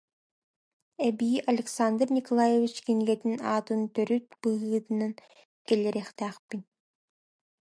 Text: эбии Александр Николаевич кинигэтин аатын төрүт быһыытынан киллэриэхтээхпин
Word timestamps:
эбии 1.07 1.43
Александр 1.51 2.07
Николаевич 2.17 2.75
кинигэтин 2.85 3.35
аатын 3.51 3.81
төрүт 3.95 4.25
быһыытынан 4.41 5.11
киллэриэхтээхпин 5.67 6.61